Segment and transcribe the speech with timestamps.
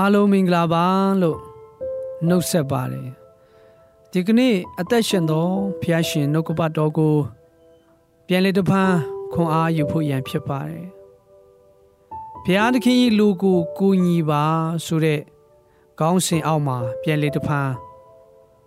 [0.00, 0.84] အားလုံးမင်္ဂလာပါ
[1.22, 1.38] လို့
[2.28, 3.08] နှုတ်ဆက်ပါတယ်
[4.12, 5.48] ဒီကနေ့အသက်ရှင်သော
[5.80, 7.16] ဖျားရှင်နှုတ်ကပတ်တော်ကို
[8.26, 8.98] ပြန်လေတပန်း
[9.32, 10.84] ခွန်အားယူဖို့ရန်ဖြစ်ပါတယ်
[12.44, 14.44] ဘုရားသခင်၏လူကိုကူညီပါ
[14.84, 15.20] ဆိုတဲ့
[15.98, 17.72] ခေါင်းစဉ်အောက်မှာပြန်လေတပန်း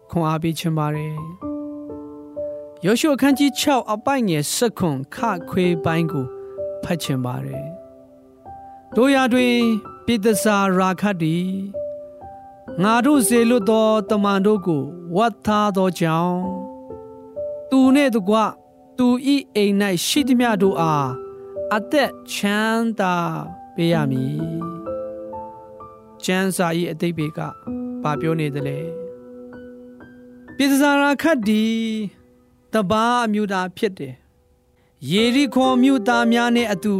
[0.10, 1.16] ခွန်အားပေးခြင်းပါတယ်
[2.86, 5.18] ယောရှုအခန်းကြီး6အပိုင်ငယ်7ခွန်ခ
[5.50, 6.26] ခွေပိုင်းကို
[6.84, 7.68] ဖတ်ခြင်းပါတယ်
[8.96, 9.58] တို့ရတွင်
[10.06, 11.38] ပိသစာရာခတ်တီ
[12.84, 14.84] ငါတို့စေလွတ်သောတမန်တို့ကို
[15.16, 16.40] ဝတ်သားသောကြောင့်
[17.70, 18.36] သူနှင့်တကွ
[18.98, 19.74] သူဤအိမ်၌
[20.06, 21.10] ရှိသည်များတို့အား
[21.76, 23.16] အသက်ချမ်းသာ
[23.76, 24.42] ပေးရမည်
[26.24, 27.40] ကျမ်းစာ၏အတိတ်ဘေက
[28.04, 28.80] ဘာပြောနေသလဲ
[30.56, 31.64] ပိသစာရာခတ်တီ
[32.74, 34.16] တပါအမျိုးသားဖြစ်တယ်
[35.12, 36.96] ယေရီခေါမြို့သားများနဲ့အတူ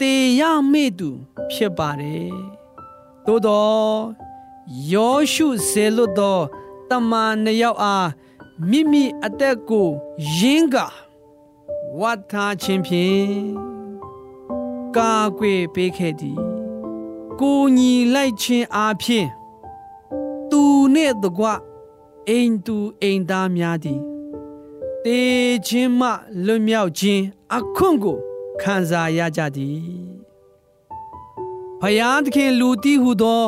[0.00, 0.42] တေရ
[0.72, 1.10] မေ့သူ
[1.52, 2.30] ဖြစ်ပါတယ်
[3.26, 3.96] သို့တော့
[4.92, 6.38] ယောရှုဇေလွတ်သော
[6.90, 8.08] တမန်နှစ်ယောက်အား
[8.70, 9.88] မိမိအသက်ကို
[10.36, 10.76] ရင်းက
[12.00, 13.26] ဝတ်ထားခြင်းဖြင့်
[14.96, 16.38] ကာကွယ်ပေးခဲ့သည်
[17.40, 19.28] ကိုညီလိုက်ခြင်းအားဖြင့်
[20.50, 20.62] သူ
[20.94, 21.44] နှင့်တကွ
[22.28, 24.00] အိမ်သူအိမ်သားများသည်
[25.04, 25.22] တေ
[25.66, 26.08] ခြင်းမှ
[26.44, 27.22] လွတ်မြောက်ခြင်း
[27.54, 28.18] အခွင့်ကို
[28.60, 29.80] ခံစားရကြသည်
[31.80, 33.44] ဖယားသခင်လူတီးဟုသော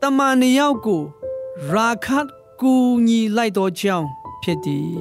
[0.00, 1.02] တမန်နှစ်ယောက်ကို
[1.68, 2.28] ရာခတ်
[2.60, 2.72] ကူ
[3.06, 4.08] ညီလိုက်သောကြောင့်
[4.42, 4.98] ဖြစ်သည်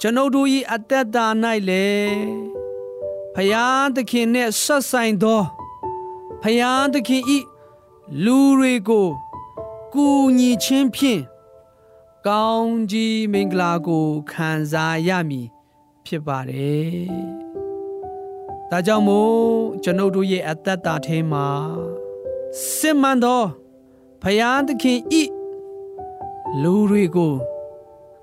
[0.00, 1.26] ကျွန်ုပ်တို့၏အတ္တတာ၌
[1.68, 2.22] လည်း
[3.34, 5.42] ဖယားသခင်နှင့်ဆက်ဆိုင်သော
[6.42, 7.22] ဖယားသခင်၏
[8.24, 9.08] လူတွေကို
[9.94, 10.06] ကူ
[10.38, 11.22] ညီခြင်းဖြင့်
[12.26, 15.48] ကောင်းကြီးမင်္ဂလာကိုခံစားရမည်
[16.06, 17.61] ဖြစ်ပါတယ်
[18.74, 19.34] ဒါကြောင့်မို့
[19.82, 21.46] ကျွန်ုပ်တို့ရဲ့အသက်တာထဲမှာ
[22.76, 23.42] စစ်မှန်သော
[24.22, 25.22] ဖယားသခင်ဤ
[26.62, 27.34] လူတွေကို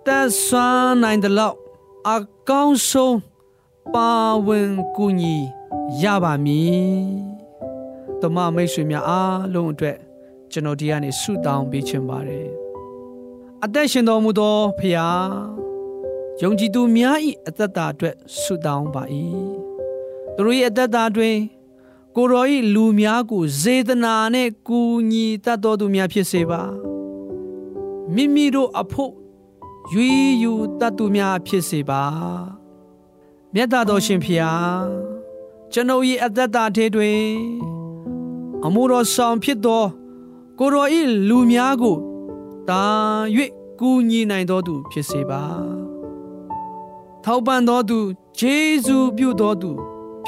[0.05, 0.07] တ
[0.45, 1.57] ဆွမ်းနိုင်တဲ့လောက်
[2.09, 2.17] အ
[2.49, 3.17] ကောင်းဆုံး
[3.93, 4.11] ပါ
[4.47, 5.35] ဝင်ကူညီ
[6.01, 7.03] ရပါမည်။
[8.21, 9.97] တမမိတ်ဆွေများအားလုံးအတွက်
[10.51, 12.49] ကျွန်တော်ဒီကနေဆုတောင်းပေးချင်ပါတယ်။
[13.63, 15.29] အသက်ရှင်တော်မူသောဖယား
[16.41, 17.17] ယုံကြည်သူများ၏
[17.47, 19.03] အသက်တာအတွက်ဆုတောင်းပါ၏။
[20.39, 21.37] သူတို့ရဲ့အသက်တာတွင်
[22.15, 24.79] ကိုရောဤလူများကိုဇေတနာနဲ့ကူ
[25.11, 26.61] ညီတတ်တော်သူများဖြစ်စေပါ
[28.13, 29.13] မိမိတို့အဖို့
[29.93, 32.03] ရွေးယူတတ်သူများဖြစ်စေပါ
[33.53, 34.83] မြတ်တော်ရှင်ဖျား
[35.71, 37.23] ကျွန်ုပ်၏အသက်တာထဲတွင်
[38.65, 39.85] အမှုတော်ဆောင်ဖြစ်သော
[40.59, 41.97] ကိုရောဤလူများကို
[42.69, 42.83] တာ၍
[43.79, 45.43] ကူညီနိုင်တော်သူဖြစ်စေပါ
[47.23, 47.99] ထောက်ပံ့တော်သူ
[48.39, 49.71] ဂျေဇုပြုတော်သူ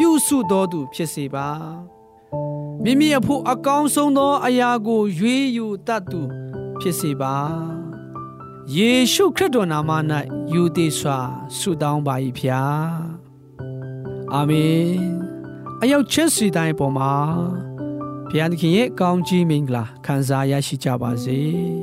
[0.03, 1.49] ပြုစုတော်သူဖြစ်စေပါ
[2.83, 6.21] မိမိအဖို့အကောင်းဆုံးသောအရာကိုရွေးယူတတ်သူ
[6.79, 7.35] ဖြစ်စေပါ
[8.75, 9.91] ယေရှုခရစ်တော်နာမ၌
[10.53, 11.19] ယူသည်စွာ
[11.57, 12.91] ဆုတောင်းပါ၏ဖျား
[14.33, 14.91] အာမင်
[15.81, 17.13] အယောက်ချစ်စီတိုင်းပေါ်မှာ
[18.29, 21.39] ဘုရားသခင်ရဲ့ကောင်းကြီးမင်္ဂလာခံစားရရှိကြပါစေ။